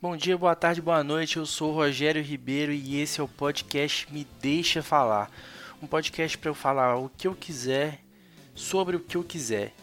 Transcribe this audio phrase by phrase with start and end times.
[0.00, 1.38] Bom dia, boa tarde, boa noite.
[1.38, 5.28] Eu sou Rogério Ribeiro e esse é o podcast Me Deixa Falar.
[5.82, 7.98] Um podcast para eu falar o que eu quiser
[8.54, 9.74] sobre o que eu quiser.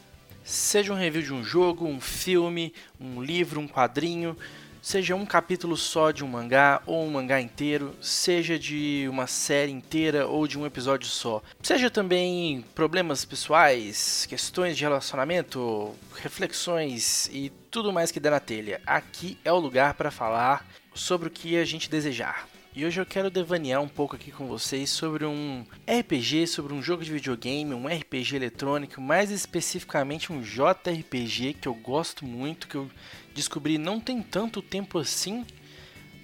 [0.42, 4.38] Seja um review de um jogo, um filme, um livro, um quadrinho,
[4.86, 9.72] seja um capítulo só de um mangá ou um mangá inteiro, seja de uma série
[9.72, 11.42] inteira ou de um episódio só.
[11.64, 18.80] Seja também problemas pessoais, questões de relacionamento, reflexões e tudo mais que der na telha.
[18.86, 20.64] Aqui é o lugar para falar
[20.94, 22.48] sobre o que a gente desejar.
[22.76, 26.84] E hoje eu quero devanear um pouco aqui com vocês sobre um RPG, sobre um
[26.84, 32.76] jogo de videogame, um RPG eletrônico, mais especificamente um JRPG que eu gosto muito, que
[32.76, 32.92] eu
[33.36, 35.46] descobri não tem tanto tempo assim,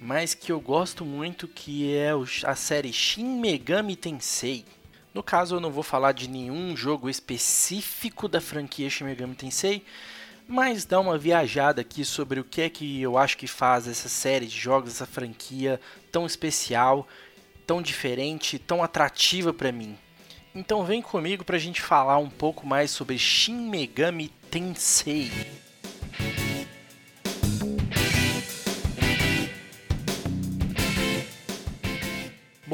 [0.00, 2.10] mas que eu gosto muito, que é
[2.44, 4.64] a série Shin Megami Tensei.
[5.12, 9.84] No caso, eu não vou falar de nenhum jogo específico da franquia Shin Megami Tensei,
[10.48, 14.08] mas dar uma viajada aqui sobre o que é que eu acho que faz essa
[14.08, 15.78] série de jogos, essa franquia
[16.10, 17.06] tão especial,
[17.66, 19.98] tão diferente, tão atrativa para mim.
[20.54, 25.30] Então vem comigo para a gente falar um pouco mais sobre Shin Megami Tensei.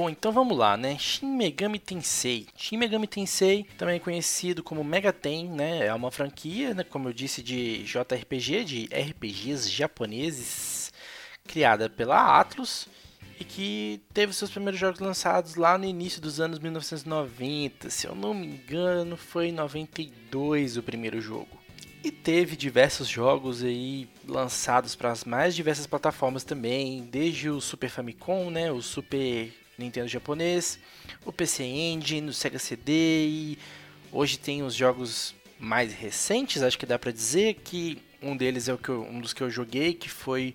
[0.09, 0.97] Bom, então vamos lá, né?
[0.99, 2.47] Shin Megami Tensei.
[2.57, 5.85] Shin Megami Tensei também conhecido como Mega Ten, né?
[5.87, 6.83] É uma franquia, né?
[6.83, 10.91] como eu disse, de JRPG, de RPGs japoneses,
[11.47, 12.89] criada pela Atlus
[13.39, 17.91] e que teve seus primeiros jogos lançados lá no início dos anos 1990.
[17.91, 21.59] Se eu não me engano, foi em 92 o primeiro jogo.
[22.03, 27.91] E teve diversos jogos aí lançados para as mais diversas plataformas também, desde o Super
[27.91, 30.79] Famicom, né, o Super Nintendo japonês,
[31.25, 33.59] o PC Engine, o Sega CD e
[34.13, 38.75] hoje tem os jogos mais recentes, acho que dá para dizer que um deles é
[38.75, 40.55] o que eu, um dos que eu joguei, que foi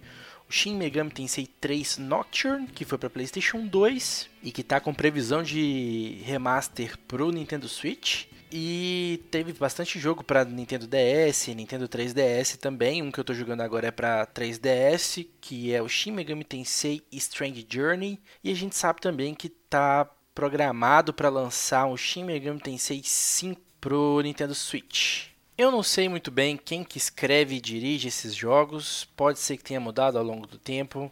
[0.50, 4.94] o Shin Megami Tensei 3 Nocturne, que foi para PlayStation 2 e que está com
[4.94, 8.26] previsão de remaster pro Nintendo Switch.
[8.56, 13.02] E teve bastante jogo para Nintendo DS, Nintendo 3DS também.
[13.02, 17.02] Um que eu estou jogando agora é para 3DS, que é o Shin Megami Tensei
[17.14, 18.19] Strange Journey.
[18.44, 23.59] E a gente sabe também que está programado para lançar um Shin Megami Tensei 5
[23.81, 25.30] pro Nintendo Switch.
[25.58, 29.64] Eu não sei muito bem quem que escreve e dirige esses jogos, pode ser que
[29.64, 31.12] tenha mudado ao longo do tempo.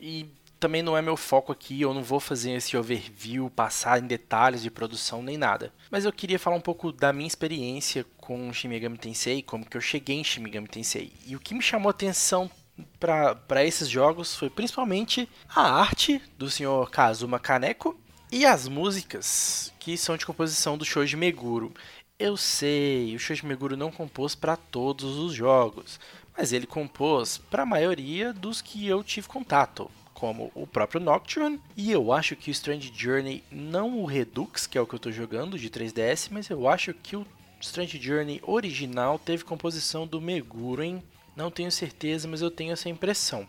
[0.00, 0.30] E
[0.60, 4.62] também não é meu foco aqui, eu não vou fazer esse overview, passar em detalhes
[4.62, 5.72] de produção nem nada.
[5.90, 9.76] Mas eu queria falar um pouco da minha experiência com Shin Megami Tensei, como que
[9.76, 11.12] eu cheguei em Shin Megami Tensei.
[11.26, 12.50] E o que me chamou atenção
[12.98, 17.98] para esses jogos foi principalmente a arte do senhor Kazuma Kaneko
[18.30, 21.72] e as músicas que são de composição do Shoji Meguro.
[22.18, 25.98] Eu sei, o Shoji Meguro não compôs para todos os jogos,
[26.36, 31.58] mas ele compôs para a maioria dos que eu tive contato como o próprio Nocturne,
[31.74, 34.98] e eu acho que o Strange Journey, não o Redux, que é o que eu
[34.98, 37.26] estou jogando de 3DS, mas eu acho que o
[37.58, 41.02] Strange Journey original teve composição do Meguro, hein?
[41.34, 43.48] Não tenho certeza, mas eu tenho essa impressão.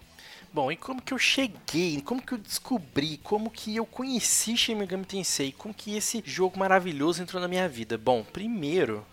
[0.54, 4.76] Bom, e como que eu cheguei, como que eu descobri, como que eu conheci Shin
[4.76, 7.98] Megami Tensei, como que esse jogo maravilhoso entrou na minha vida?
[7.98, 9.06] Bom, primeiro,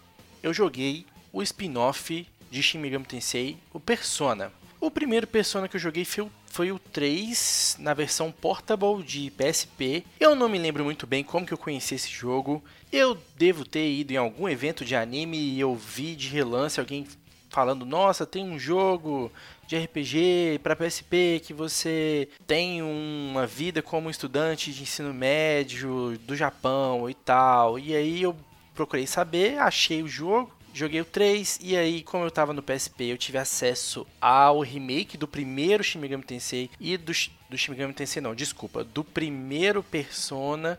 [0.45, 4.53] eu joguei o spin-off de Shin Megami Tensei, o Persona.
[4.81, 9.31] O primeiro Persona que eu joguei foi o, foi o 3 na versão portable de
[9.31, 10.05] PSP.
[10.19, 12.63] Eu não me lembro muito bem como que eu conheci esse jogo.
[12.93, 17.07] Eu devo ter ido em algum evento de anime e eu vi de relance alguém
[17.51, 19.31] falando: "Nossa, tem um jogo
[19.67, 26.35] de RPG para PSP que você tem uma vida como estudante de ensino médio do
[26.35, 27.79] Japão e tal".
[27.79, 28.35] E aí eu
[28.75, 33.07] procurei saber, achei o jogo Joguei o 3 e aí, como eu tava no PSP,
[33.07, 37.11] eu tive acesso ao remake do primeiro Shin Megami Tensei e do,
[37.51, 40.79] do Shin Megami Tensei não, desculpa, do primeiro Persona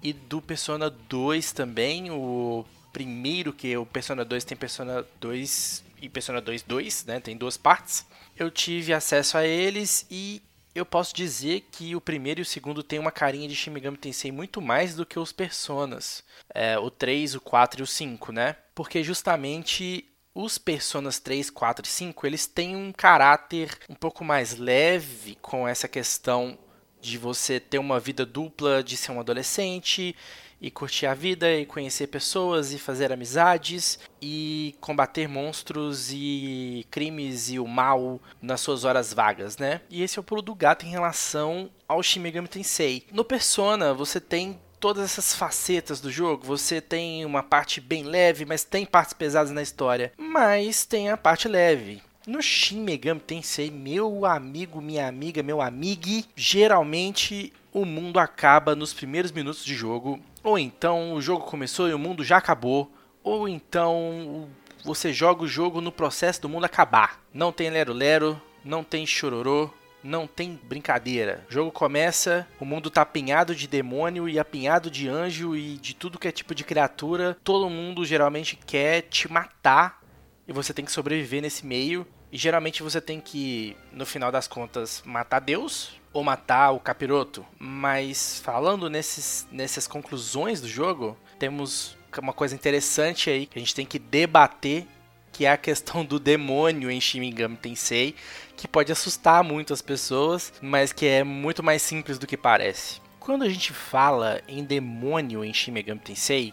[0.00, 6.08] e do Persona 2 também, o primeiro que o Persona 2 tem Persona 2 e
[6.08, 7.18] Persona 2 2, né?
[7.18, 8.06] Tem duas partes.
[8.38, 10.40] Eu tive acesso a eles e
[10.74, 13.96] eu posso dizer que o primeiro e o segundo tem uma carinha de Shin Megami
[13.96, 16.22] Tensei muito mais do que os Personas.
[16.54, 18.56] É, o 3, o 4 e o 5, né?
[18.74, 24.56] Porque justamente os Personas 3, 4 e 5, eles têm um caráter um pouco mais
[24.56, 26.56] leve com essa questão
[27.00, 30.14] de você ter uma vida dupla, de ser um adolescente
[30.60, 37.50] e curtir a vida e conhecer pessoas e fazer amizades e combater monstros e crimes
[37.50, 39.80] e o mal nas suas horas vagas, né?
[39.88, 43.06] E esse é o pulo do gato em relação ao Shin Megami Tensei.
[43.10, 46.44] No Persona, você tem todas essas facetas do jogo.
[46.46, 50.12] Você tem uma parte bem leve, mas tem partes pesadas na história.
[50.16, 52.02] Mas tem a parte leve.
[52.26, 58.92] No Shin Megami Tensei, meu amigo, minha amiga, meu amigo, geralmente o mundo acaba nos
[58.92, 62.90] primeiros minutos de jogo, ou então o jogo começou e o mundo já acabou,
[63.22, 64.48] ou então
[64.84, 67.20] você joga o jogo no processo do mundo acabar.
[67.32, 69.70] Não tem lero-lero, não tem chororô,
[70.02, 71.44] não tem brincadeira.
[71.48, 75.94] O jogo começa, o mundo tá apinhado de demônio e apinhado de anjo e de
[75.94, 77.36] tudo que é tipo de criatura.
[77.44, 80.00] Todo mundo geralmente quer te matar
[80.48, 82.06] e você tem que sobreviver nesse meio.
[82.32, 87.44] E geralmente você tem que, no final das contas, matar Deus ou matar o capiroto.
[87.58, 93.74] Mas falando nesses, nessas conclusões do jogo, temos uma coisa interessante aí que a gente
[93.74, 94.86] tem que debater
[95.32, 98.14] que é a questão do demônio em Shin Megami Tensei,
[98.56, 103.00] que pode assustar muito as pessoas, mas que é muito mais simples do que parece.
[103.18, 106.52] Quando a gente fala em demônio em Shin Megami Tensei,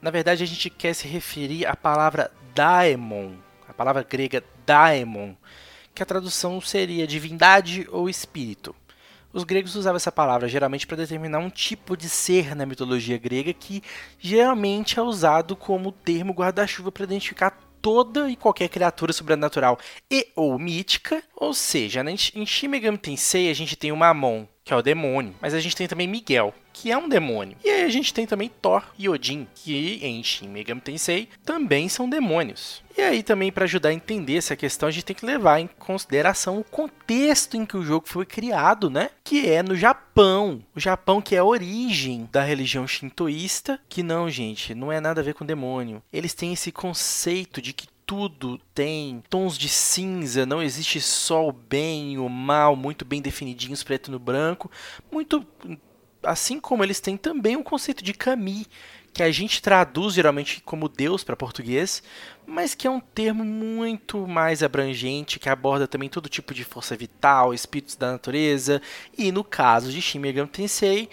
[0.00, 3.34] na verdade a gente quer se referir à palavra daemon,
[3.68, 5.34] a palavra grega daemon,
[6.00, 8.74] que a tradução seria divindade ou espírito.
[9.34, 13.52] Os gregos usavam essa palavra geralmente para determinar um tipo de ser na mitologia grega
[13.52, 13.82] que
[14.18, 17.50] geralmente é usado como termo guarda-chuva para identificar
[17.82, 19.78] toda e qualquer criatura sobrenatural
[20.10, 21.22] e ou mítica.
[21.36, 22.02] Ou seja,
[22.34, 25.58] em Shin Megami Tensei a gente tem o Mamon, que é o demônio, mas a
[25.58, 27.56] gente tem também Miguel, que é um demônio.
[27.64, 31.88] E aí a gente tem também Thor e Odin, que em Shin Megami Tensei também
[31.88, 32.80] são demônios.
[32.96, 35.68] E aí também para ajudar a entender essa questão, a gente tem que levar em
[35.76, 39.10] consideração o contexto em que o jogo foi criado, né?
[39.24, 40.62] Que é no Japão.
[40.76, 45.20] O Japão que é a origem da religião shintoísta, que não, gente, não é nada
[45.20, 46.00] a ver com demônio.
[46.12, 51.52] Eles têm esse conceito de que tudo tem tons de cinza, não existe só o
[51.52, 54.68] bem e o mal muito bem definidinhos preto no branco,
[55.12, 55.46] muito
[56.20, 58.66] assim como eles têm também o conceito de kami,
[59.14, 62.02] que a gente traduz geralmente como Deus para português,
[62.44, 66.96] mas que é um termo muito mais abrangente, que aborda também todo tipo de força
[66.96, 68.82] vital, espíritos da natureza,
[69.16, 71.08] e no caso de Shin Megami Tensei,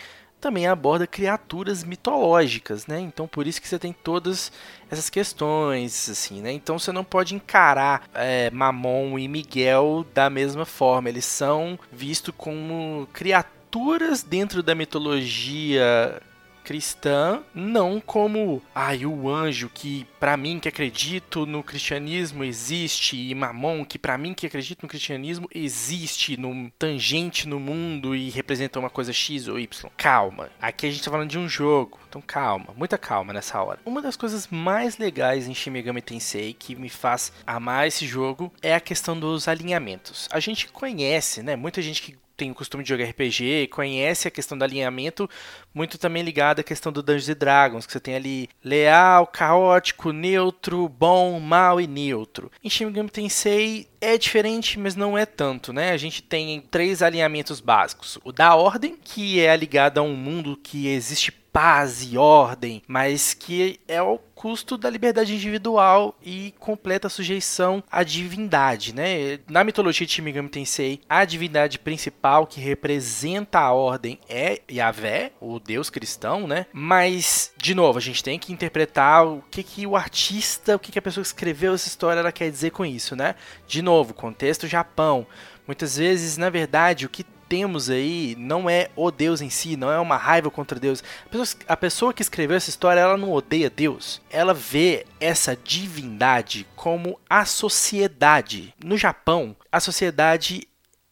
[0.47, 3.01] também aborda criaturas mitológicas, né?
[3.01, 4.49] Então por isso que você tem todas
[4.89, 6.53] essas questões, assim, né?
[6.53, 11.09] Então você não pode encarar é, Mamon e Miguel da mesma forma.
[11.09, 16.21] Eles são vistos como criaturas criaturas dentro da mitologia
[16.67, 23.33] cristã, não como ai o anjo que para mim que acredito no cristianismo existe e
[23.33, 28.79] Mamon que para mim que acredito no cristianismo existe no tangente no mundo e representa
[28.79, 29.89] uma coisa X ou Y.
[29.95, 31.97] Calma, aqui a gente tá falando de um jogo.
[32.09, 33.79] Então calma, muita calma nessa hora.
[33.85, 38.51] Uma das coisas mais legais em Shin Megami Tensei que me faz amar esse jogo
[38.61, 40.27] é a questão dos alinhamentos.
[40.29, 44.31] A gente conhece, né, muita gente que tem o costume de jogar RPG, conhece a
[44.31, 45.27] questão do alinhamento,
[45.77, 50.89] muito também ligado à questão do Dungeons Dragons, que você tem ali leal, caótico, neutro,
[50.89, 52.51] bom, mal e neutro.
[52.63, 55.91] Em Shin Megami Tensei é diferente, mas não é tanto, né?
[55.91, 58.17] A gente tem três alinhamentos básicos.
[58.23, 63.33] O da ordem, que é ligado a um mundo que existe paz e ordem, mas
[63.33, 69.39] que é o custo da liberdade individual e completa sujeição à divindade, né?
[69.49, 75.59] Na mitologia de Shimigami Tensei, a divindade principal que representa a ordem é Yahvé, o
[75.67, 76.65] deus cristão, né?
[76.71, 80.91] Mas, de novo, a gente tem que interpretar o que, que o artista, o que,
[80.91, 83.35] que a pessoa que escreveu essa história ela quer dizer com isso, né?
[83.67, 85.27] De novo, contexto Japão.
[85.67, 89.91] Muitas vezes, na verdade, o que temos aí não é o Deus em si, não
[89.91, 91.03] é uma raiva contra Deus.
[91.25, 94.21] A pessoa, a pessoa, que escreveu essa história, ela não odeia Deus.
[94.29, 98.73] Ela vê essa divindade como a sociedade.
[98.83, 100.67] No Japão, a sociedade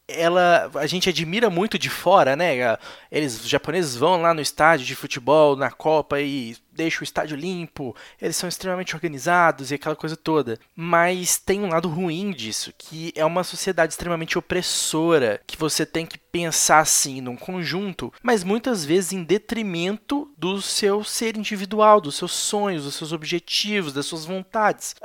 [0.08, 2.78] ela a gente admira muito de fora, né?
[3.12, 7.38] Eles os japoneses vão lá no estádio de futebol na Copa e deixam o estádio
[7.38, 10.60] limpo, eles são extremamente organizados e aquela coisa toda.
[10.76, 16.06] Mas tem um lado ruim disso, que é uma sociedade extremamente opressora, que você tem
[16.06, 22.16] que pensar assim num conjunto, mas muitas vezes em detrimento do seu ser individual, dos
[22.16, 24.96] seus sonhos, dos seus objetivos, das suas vontades.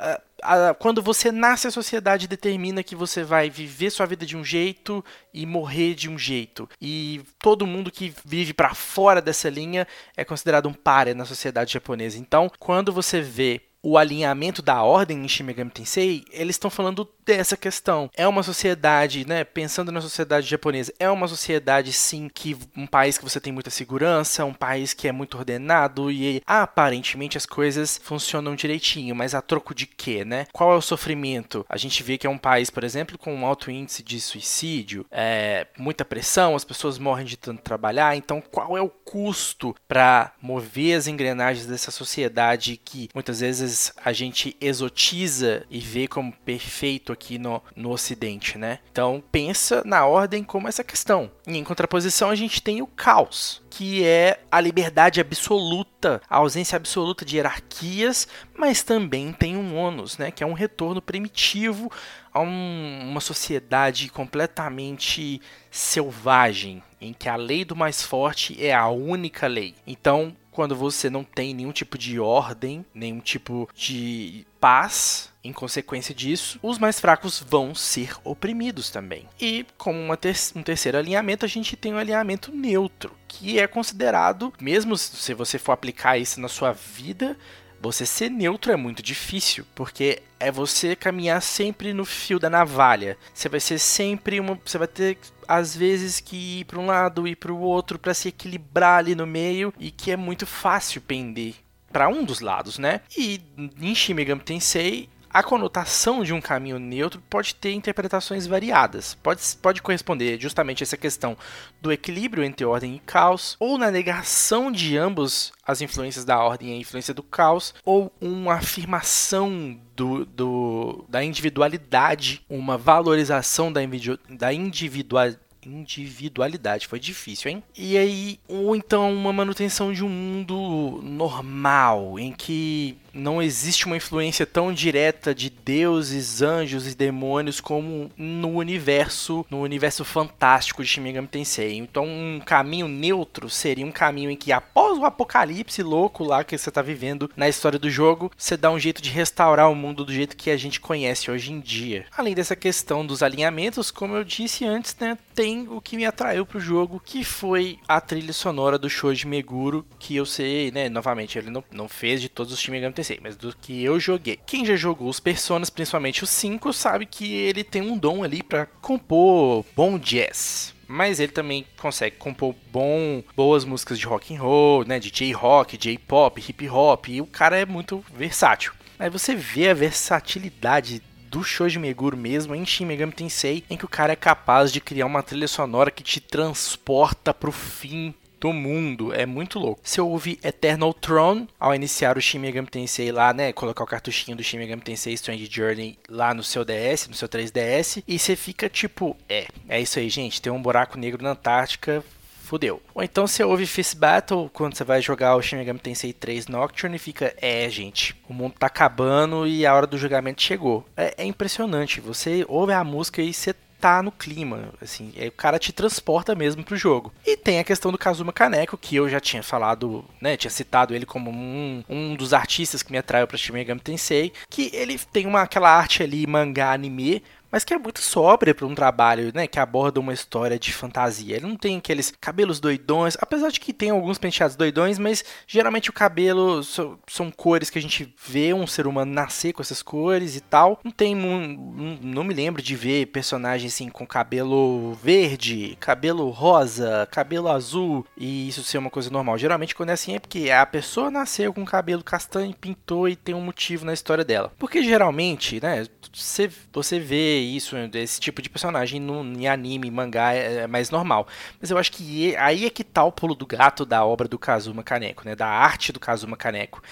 [0.79, 5.05] Quando você nasce, a sociedade determina que você vai viver sua vida de um jeito
[5.33, 6.69] e morrer de um jeito.
[6.81, 11.73] E todo mundo que vive para fora dessa linha é considerado um páreo na sociedade
[11.73, 12.19] japonesa.
[12.19, 17.09] Então, quando você vê o alinhamento da ordem em Shin Megami Tensei, eles estão falando
[17.37, 18.11] dessa questão.
[18.17, 23.17] É uma sociedade, né, pensando na sociedade japonesa, é uma sociedade sim que um país
[23.17, 28.01] que você tem muita segurança, um país que é muito ordenado e aparentemente as coisas
[28.03, 30.47] funcionam direitinho, mas a troco de quê, né?
[30.53, 31.65] Qual é o sofrimento?
[31.69, 35.07] A gente vê que é um país, por exemplo, com um alto índice de suicídio,
[35.11, 40.33] é, muita pressão, as pessoas morrem de tanto trabalhar, então qual é o custo para
[40.43, 47.13] mover as engrenagens dessa sociedade que muitas vezes a gente exotiza e vê como perfeito
[47.21, 48.79] aqui no, no Ocidente, né?
[48.91, 51.31] Então pensa na ordem como essa questão.
[51.47, 56.77] E em contraposição a gente tem o caos, que é a liberdade absoluta, a ausência
[56.77, 60.31] absoluta de hierarquias, mas também tem um ônus, né?
[60.31, 61.93] Que é um retorno primitivo
[62.33, 68.89] a um, uma sociedade completamente selvagem, em que a lei do mais forte é a
[68.89, 69.75] única lei.
[69.87, 76.15] Então, quando você não tem nenhum tipo de ordem, nenhum tipo de paz, em consequência
[76.15, 79.27] disso, os mais fracos vão ser oprimidos também.
[79.41, 83.67] E como ter um terceiro alinhamento, a gente tem o um alinhamento neutro, que é
[83.67, 87.37] considerado, mesmo se você for aplicar isso na sua vida,
[87.81, 93.17] você ser neutro é muito difícil, porque é você caminhar sempre no fio da navalha.
[93.33, 95.17] Você vai ser sempre uma, você vai ter
[95.49, 99.15] às vezes que ir para um lado e para o outro para se equilibrar ali
[99.15, 101.55] no meio e que é muito fácil pender
[101.91, 103.01] para um dos lados, né?
[103.17, 103.41] E
[103.81, 109.15] em Shin Megami Tensei a conotação de um caminho neutro pode ter interpretações variadas.
[109.15, 111.37] Pode, pode corresponder justamente a essa questão
[111.81, 116.71] do equilíbrio entre ordem e caos, ou na negação de ambos as influências da ordem
[116.71, 123.81] e a influência do caos, ou uma afirmação do, do da individualidade, uma valorização da,
[124.29, 126.87] da individualidade individualidade.
[126.87, 127.63] Foi difícil, hein?
[127.77, 133.97] E aí, ou então uma manutenção de um mundo normal, em que não existe uma
[133.97, 140.89] influência tão direta de deuses, anjos e demônios como no universo, no universo fantástico de
[140.89, 141.77] Shin Megami Tensei.
[141.77, 146.57] Então, um caminho neutro seria um caminho em que após o apocalipse louco lá que
[146.57, 150.05] você está vivendo na história do jogo, você dá um jeito de restaurar o mundo
[150.05, 152.07] do jeito que a gente conhece hoje em dia.
[152.17, 156.47] Além dessa questão dos alinhamentos, como eu disse antes, né, tem o que me atraiu
[156.47, 161.39] pro jogo, que foi a trilha sonora do Shoji Meguro, que eu sei, né, novamente,
[161.39, 164.39] ele não, não fez de todos os Shin Megami mas do que eu joguei.
[164.47, 168.43] Quem já jogou os Personas, principalmente os 5, sabe que ele tem um dom ali
[168.43, 174.41] para compor bom jazz mas ele também consegue compor bom, boas músicas de rock and
[174.41, 178.73] roll, né, de J-rock, J-pop, hip hop, e o cara é muito versátil.
[178.99, 183.85] Aí você vê a versatilidade do Shoji Meguro mesmo em Shin Megami Tensei, em que
[183.85, 188.53] o cara é capaz de criar uma trilha sonora que te transporta pro fim do
[188.53, 189.13] mundo.
[189.13, 189.83] É muito louco.
[189.97, 194.37] Eu ouvir Eternal Throne ao iniciar o Shin Megami Tensei lá, né, colocar o cartuchinho
[194.37, 198.35] do Shin Megami Tensei Strange Journey lá no seu DS, no seu 3DS, e você
[198.35, 202.03] fica tipo, é, é isso aí, gente, tem um buraco negro na Antártica,
[202.51, 202.83] fudeu.
[202.95, 206.49] Ou então você ouve Fist Battle quando você vai jogar o Shin Megami Tensei 3
[206.49, 210.85] Nocturne e fica, é, gente, o mundo tá acabando e a hora do julgamento chegou.
[210.97, 215.33] É, é impressionante, você ouve a música e você tá no clima, assim, aí o
[215.33, 217.13] cara te transporta mesmo pro jogo.
[217.27, 220.95] E tem a questão do Kazuma Kaneko, que eu já tinha falado, né, tinha citado
[220.95, 224.99] ele como um, um dos artistas que me atraiu pra Shin Megami Tensei, que ele
[224.99, 229.33] tem uma aquela arte ali mangá anime mas que é muito sóbria para um trabalho,
[229.35, 231.37] né, que aborda uma história de fantasia.
[231.37, 235.91] Ele não tem aqueles cabelos doidões, apesar de que tem alguns penteados doidões, mas geralmente
[235.91, 239.83] o cabelo so, são cores que a gente vê um ser humano nascer com essas
[239.83, 240.79] cores e tal.
[240.85, 247.09] Não tem, não, não me lembro de ver personagens assim com cabelo verde, cabelo rosa,
[247.11, 249.39] cabelo azul e isso ser uma coisa normal.
[249.39, 253.35] Geralmente quando é assim é porque a pessoa nasceu com cabelo castanho, pintou e tem
[253.35, 254.53] um motivo na história dela.
[254.59, 260.35] Porque geralmente, né, você, você vê isso, esse tipo de personagem no, em anime, mangá
[260.35, 261.27] é, é mais normal.
[261.61, 264.39] Mas eu acho que aí é que tá o pulo do gato da obra do
[264.39, 265.35] Kazuma Kaneko, né?
[265.35, 266.83] Da arte do Kazuma Kaneko.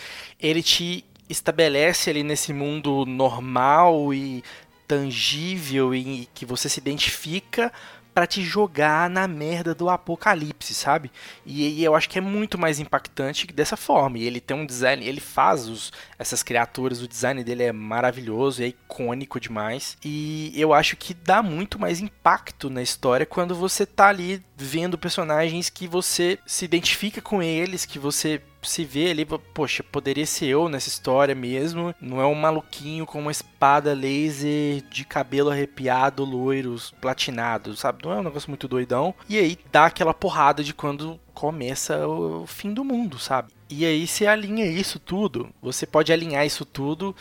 [0.41, 4.43] Ele te estabelece ali nesse mundo normal e
[4.87, 7.71] tangível e que você se identifica
[8.19, 11.09] para te jogar na merda do apocalipse, sabe?
[11.47, 14.19] E, e, eu acho que é muito mais impactante dessa forma.
[14.19, 18.61] E ele tem um design, ele faz os, essas criaturas, o design dele é maravilhoso,
[18.61, 19.97] é icônico demais.
[20.05, 24.99] E eu acho que dá muito mais impacto na história quando você tá ali vendo
[24.99, 29.25] personagens que você se identifica com eles, que você se vê ali,
[29.55, 31.95] poxa, poderia ser eu nessa história mesmo.
[32.01, 38.05] Não é um maluquinho com uma espada laser de cabelo arrepiado, loiros, platinados, sabe?
[38.05, 39.15] Não é um negócio muito doidão.
[39.29, 43.53] E aí dá aquela porrada de quando começa o fim do mundo, sabe?
[43.71, 45.51] E aí você alinha isso tudo.
[45.63, 47.15] Você pode alinhar isso tudo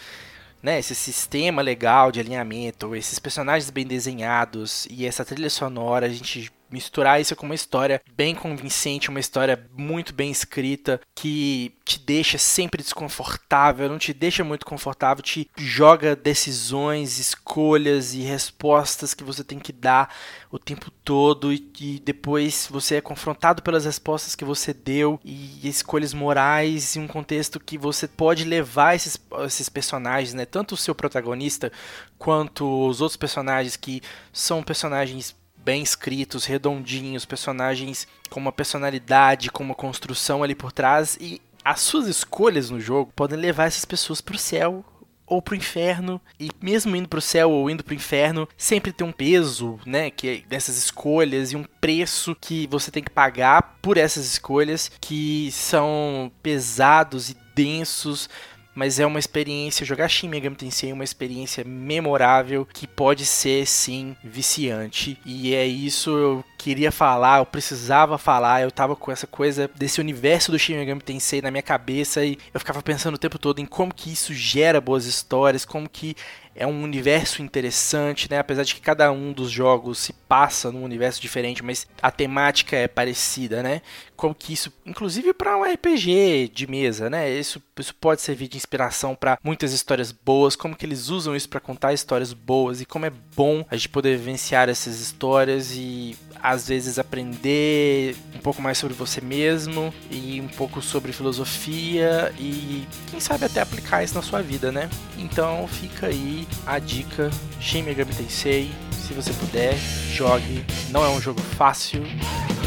[0.62, 6.10] né, esse sistema legal de alinhamento, esses personagens bem desenhados e essa trilha sonora, a
[6.10, 12.00] gente misturar isso com uma história bem convincente, uma história muito bem escrita, que te
[12.00, 19.24] deixa sempre desconfortável, não te deixa muito confortável, te joga decisões, escolhas e respostas que
[19.24, 20.14] você tem que dar
[20.52, 25.68] o tempo todo e, e depois você é confrontado pelas respostas que você deu e
[25.68, 30.46] escolhas morais e um contexto que você pode levar esses, esses personagens, né?
[30.46, 31.72] Tanto o seu protagonista
[32.18, 34.02] quanto os outros personagens que
[34.34, 35.36] são personagens
[35.68, 41.82] bem escritos, redondinhos, personagens com uma personalidade, com uma construção ali por trás e as
[41.82, 44.86] suas escolhas no jogo podem levar essas pessoas para o céu
[45.26, 46.22] ou pro inferno.
[46.40, 50.10] E mesmo indo pro céu ou indo pro inferno, sempre tem um peso, né?
[50.10, 54.90] Que é dessas escolhas e um preço que você tem que pagar por essas escolhas
[55.02, 58.30] que são pesados e densos
[58.78, 63.66] mas é uma experiência, jogar Shin Megami Tensei é uma experiência memorável que pode ser
[63.66, 65.20] sim viciante.
[65.26, 70.52] E é isso queria falar, eu precisava falar, eu tava com essa coisa desse universo
[70.52, 73.66] do Shin Megami Tensei na minha cabeça e eu ficava pensando o tempo todo em
[73.66, 76.14] como que isso gera boas histórias, como que
[76.58, 78.40] é um universo interessante, né?
[78.40, 82.76] Apesar de que cada um dos jogos se passa num universo diferente, mas a temática
[82.76, 83.82] é parecida, né?
[84.16, 87.32] Como que isso, inclusive para um RPG de mesa, né?
[87.32, 91.48] Isso, isso pode servir de inspiração para muitas histórias boas, como que eles usam isso
[91.48, 96.18] para contar histórias boas e como é bom a gente poder vivenciar essas histórias e
[96.58, 102.88] às vezes aprender um pouco mais sobre você mesmo e um pouco sobre filosofia e
[103.12, 104.90] quem sabe até aplicar isso na sua vida, né?
[105.18, 107.30] Então fica aí a dica
[107.62, 109.78] Shin Megami Tensei, se você puder,
[110.12, 110.66] jogue.
[110.90, 112.04] Não é um jogo fácil,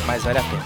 [0.07, 0.65] mas vale a pena.